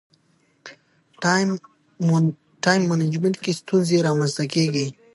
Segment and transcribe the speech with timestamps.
[2.63, 4.87] ټایم منجمنټ کې ستونزې رامنځته کېږي.